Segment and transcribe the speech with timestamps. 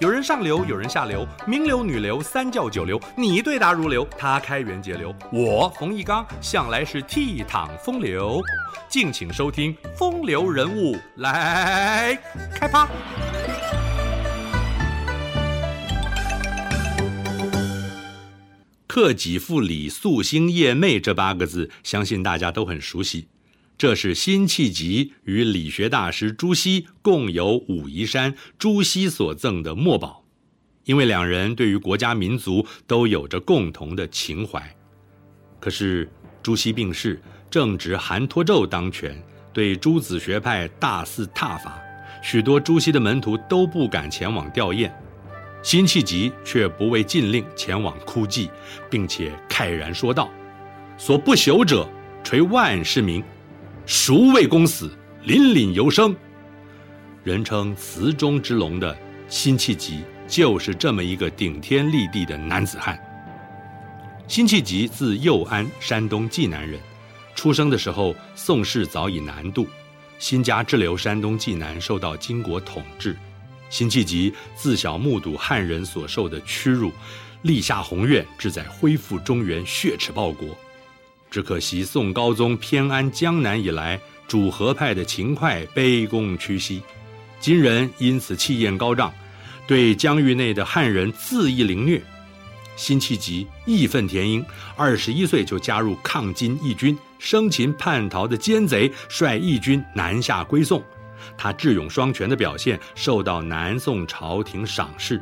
[0.00, 8.40] 有人上流，有人下流，名流、女流、三教九流，你对答如流，他开源节流，我冯一刚向来是倜傥风流。
[8.88, 12.16] 敬请收听《风流人物》来
[12.54, 12.88] 开趴。
[18.86, 23.26] 克己复礼，夙兴夜寐这八个字，相信大家都很熟悉。
[23.78, 30.24] 这是辛弃疾与理学大师朱熹共游武夷山，朱熹所赠的墨宝。
[30.84, 34.60] 因为两人对于国家民族都有着共同的情怀。
[35.60, 36.10] 可是
[36.42, 39.16] 朱熹病逝，正值韩托胄当权，
[39.52, 41.80] 对朱子学派大肆挞伐，
[42.20, 44.90] 许多朱熹的门徒都不敢前往吊唁。
[45.62, 48.50] 辛弃疾却不畏禁令前往哭祭，
[48.90, 50.28] 并且慨然说道
[50.98, 51.88] ：“所不朽者，
[52.24, 53.22] 垂万世名。”
[53.90, 54.90] 孰谓公死，
[55.24, 56.14] 凛凛犹生。
[57.24, 58.94] 人称词中之龙的
[59.30, 63.00] 辛弃疾，就是这么一个顶天立地的男子汉。
[64.26, 66.78] 辛弃疾字幼安，山东济南人。
[67.34, 69.66] 出生的时候，宋室早已南渡，
[70.18, 73.16] 辛家滞留山东济南，受到金国统治。
[73.70, 76.92] 辛弃疾自小目睹汉人所受的屈辱，
[77.40, 80.54] 立下宏愿，志在恢复中原，血耻报国。
[81.30, 86.82] 只可惜宋高宗偏安江南以来，主和派的秦桧卑躬屈膝，
[87.38, 89.12] 金人因此气焰高涨，
[89.66, 92.02] 对疆域内的汉人恣意凌虐。
[92.76, 94.44] 辛弃疾义愤填膺，
[94.76, 100.82] 二十一岁就加入抗金义军，生擒叛逃的奸贼，率义军南下归宋。
[101.36, 105.20] 他智勇双全的表现受到南宋朝廷赏识，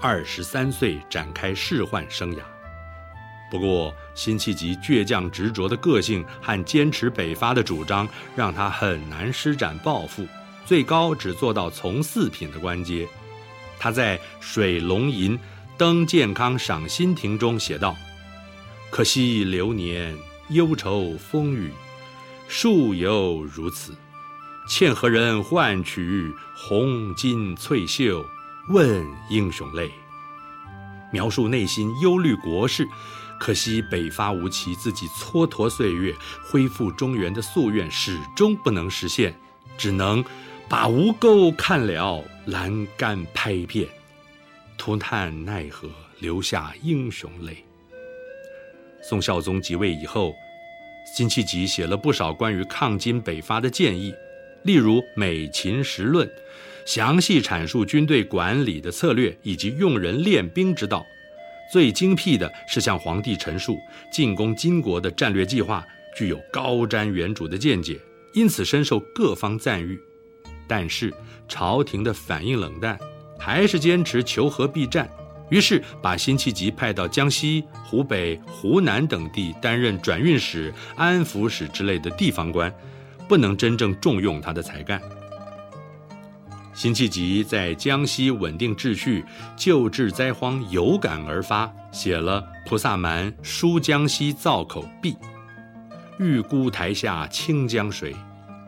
[0.00, 2.55] 二十三岁展开仕宦生涯。
[3.48, 10.26] 不过，辛弃疾倔强执着的个性和坚持北伐的主张，让他很难施展抱负，
[10.64, 13.08] 最高只做到从四品的官阶。
[13.78, 15.38] 他在《水龙吟·
[15.76, 17.96] 登建康赏心亭》中写道
[18.90, 20.16] ：“可惜流年
[20.48, 21.70] 忧愁风雨，
[22.48, 23.94] 树犹如此。
[24.68, 28.26] 欠何人换取红巾翠袖，
[28.70, 29.88] 问英雄泪。”
[31.12, 32.88] 描述内心忧虑国事。
[33.38, 36.14] 可惜北伐无期，自己蹉跎岁月，
[36.44, 39.34] 恢复中原的夙愿始终不能实现，
[39.76, 40.24] 只能
[40.68, 43.86] 把吴钩看了，栏杆拍遍，
[44.76, 45.88] 徒叹奈何，
[46.18, 47.64] 流下英雄泪。
[49.02, 50.34] 宋孝宗即位以后，
[51.16, 54.12] 辛弃疾写了不少关于抗金北伐的建议，
[54.64, 56.26] 例如《美秦时论》，
[56.84, 61.06] 详细阐述军队管理的策略以及用人练兵之道。
[61.72, 63.78] 最精辟的是向皇帝陈述
[64.12, 65.84] 进攻金国的战略计划，
[66.16, 68.00] 具有高瞻远瞩的见解，
[68.34, 70.00] 因此深受各方赞誉。
[70.68, 71.12] 但是
[71.48, 72.98] 朝廷的反应冷淡，
[73.38, 75.08] 还是坚持求和避战，
[75.50, 82.72] 于是把辛弃疾派到江西、湖北、湖南等地担任转运使、安抚使之类的地方官，
[83.28, 85.00] 不能真正重用他的才干。
[86.76, 89.24] 辛弃疾在江西稳定秩序、
[89.56, 95.12] 救治灾荒有感而发，写了《菩萨蛮·书江西造口壁》
[96.20, 98.14] ：“欲孤台下清江水，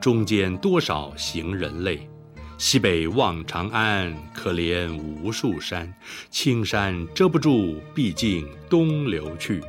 [0.00, 2.08] 中间多少行人泪。
[2.56, 5.92] 西北望长安，可怜无数山。
[6.30, 9.62] 青山遮不住，毕竟东流去。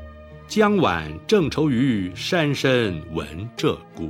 [0.47, 4.09] 江晚正愁余，山深闻鹧鸪。”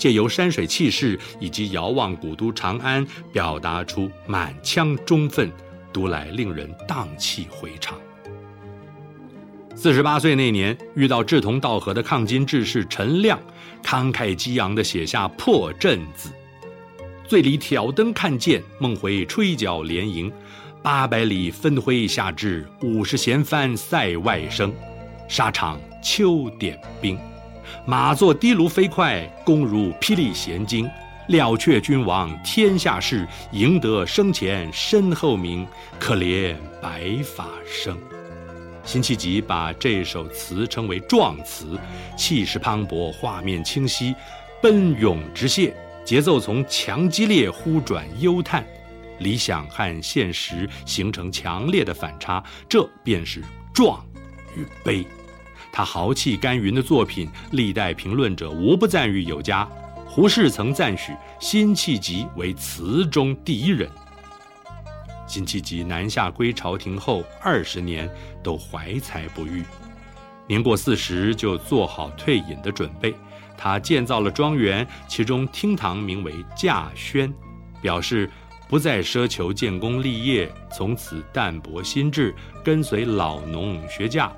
[0.00, 5.52] 借由山水气势以及遥望古都长安，表达出满腔忠愤，
[5.92, 7.98] 读来令人荡气回肠。
[9.76, 13.38] 四十八岁那年，遇到志同道合的抗金志士陈亮，
[13.84, 16.30] 慷慨激昂地写下《破阵子》
[17.28, 20.32] ：“醉里挑灯看剑，梦回吹角连营。
[20.82, 24.72] 八百里分麾下炙，五十弦翻塞外声。
[25.28, 27.18] 沙场秋点兵。”
[27.86, 30.88] 马作的卢飞快，弓如霹雳弦惊。
[31.28, 35.64] 了却君王天下事，赢得生前身后名。
[35.98, 37.96] 可怜白发生。
[38.82, 41.78] 辛弃疾把这首词称为壮词，
[42.16, 44.12] 气势磅礴，画面清晰，
[44.60, 45.72] 奔涌直泻，
[46.04, 48.66] 节奏从强激烈忽转悠叹，
[49.20, 53.40] 理想和现实形成强烈的反差，这便是
[53.72, 54.04] 壮
[54.56, 55.06] 与悲。
[55.72, 59.68] 他豪气干云的作品，历代评论者无不赞誉有加。
[60.06, 63.88] 胡适曾赞许辛弃疾为词中第一人。
[65.26, 68.12] 辛弃疾南下归朝廷后二十年
[68.42, 69.64] 都怀才不遇，
[70.48, 73.14] 年过四十就做好退隐的准备。
[73.56, 77.32] 他建造了庄园，其中厅堂名为稼轩，
[77.80, 78.28] 表示
[78.68, 82.34] 不再奢求建功立业，从此淡泊心志，
[82.64, 84.32] 跟随老农学驾，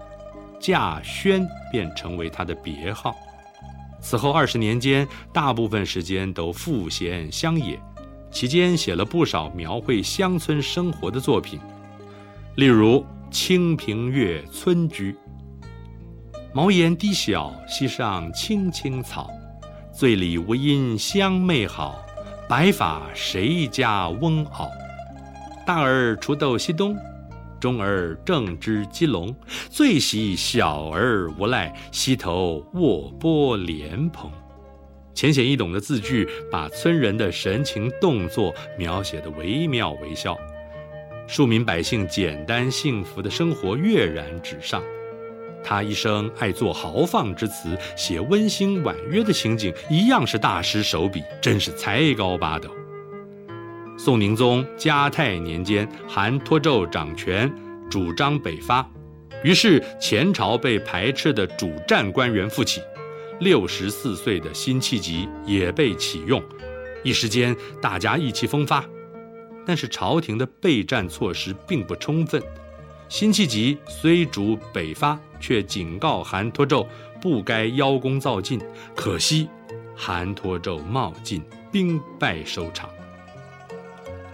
[0.62, 3.16] 驾轩便成为他的别号。
[4.00, 7.78] 此后二十年间，大部分时间都赋闲乡野，
[8.30, 11.60] 期间写了不少描绘乡村生活的作品，
[12.54, 13.00] 例如
[13.30, 15.12] 《清平乐·村居》
[16.54, 19.28] ：“茅檐低小溪上青青草，
[19.92, 22.00] 醉里吴音乡媚好，
[22.48, 24.68] 白发谁家翁媪？
[25.66, 26.96] 大儿锄豆溪东。”
[27.62, 29.32] 中儿正织鸡笼，
[29.70, 34.28] 最喜小儿无赖，溪头卧剥莲蓬。
[35.14, 40.36] 浅显易懂的字句，把村人的神情动作描写得惟妙惟肖，
[41.28, 44.82] 庶民百姓简单幸福的生活跃然纸上。
[45.62, 52.68] 他一生爱作豪放之词，写温馨婉约的情景，一样是大师手笔，真是才高八斗。
[54.04, 57.48] 宋宁宗嘉泰年间，韩托胄掌权，
[57.88, 58.84] 主张北伐，
[59.44, 62.80] 于是前朝被排斥的主战官员复起，
[63.38, 66.42] 六十四岁的辛弃疾也被启用，
[67.04, 68.84] 一时间大家意气风发。
[69.64, 72.42] 但是朝廷的备战措施并不充分，
[73.08, 76.84] 辛弃疾虽主北伐，却警告韩托胄
[77.20, 78.60] 不该邀功造进，
[78.96, 79.48] 可惜
[79.94, 81.40] 韩托胄冒进，
[81.70, 82.90] 兵败收场。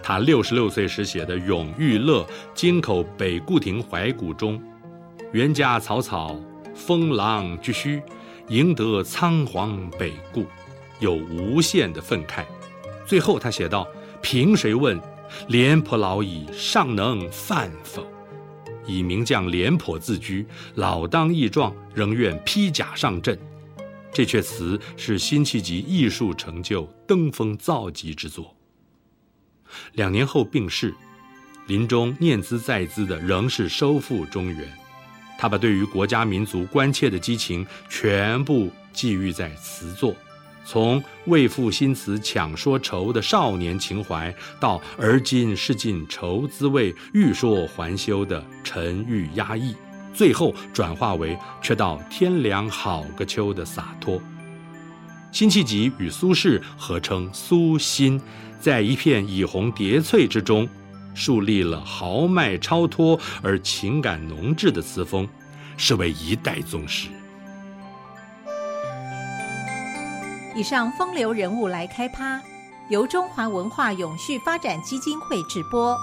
[0.09, 2.23] 他六十六岁时写的《咏玉乐》，
[2.55, 4.59] 京口北固亭怀古中，
[5.31, 6.35] 原家草草，
[6.73, 8.01] 封狼居胥，
[8.47, 10.47] 赢得仓皇北顾，
[10.99, 12.43] 有无限的愤慨。
[13.05, 13.87] 最后他写道
[14.19, 14.99] ：“凭谁问，
[15.47, 18.03] 廉颇老矣，尚能饭否？
[18.87, 23.37] 以名将廉颇自居，老当益壮，仍愿披甲上阵。”
[24.11, 28.55] 这阙词是辛弃疾艺术成就登峰造极之作。
[29.93, 30.93] 两年后病逝，
[31.67, 34.67] 临终念兹在兹的仍是收复中原。
[35.37, 40.13] 他把对于国家民族关切的激情全部寄寓在词作，
[40.65, 49.73] 从为赋新词强说愁的少年情怀，到而今识尽愁滋味，欲说还休的沉郁压抑，
[50.13, 54.21] 最后转化为却道天凉好个秋的洒脱。
[55.31, 58.19] 辛弃疾与苏轼合称苏辛，
[58.59, 60.67] 在一片以红叠翠之中，
[61.13, 65.27] 树立了豪迈超脱而情感浓挚的词风，
[65.77, 67.09] 是为一代宗师。
[70.55, 72.41] 以上风流人物来开趴，
[72.89, 75.95] 由中华文化永续发展基金会直播。